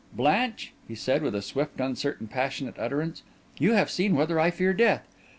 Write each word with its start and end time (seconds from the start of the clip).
"Blanche," 0.13 0.73
he 0.87 0.95
said, 0.95 1.21
with 1.21 1.35
a 1.35 1.43
swift, 1.43 1.79
uncertain, 1.79 2.27
passionate 2.27 2.79
utterance, 2.79 3.21
"you 3.59 3.73
have 3.73 3.91
seen 3.91 4.15
whether 4.15 4.39
I 4.39 4.49
fear 4.49 4.73
death. 4.73 5.07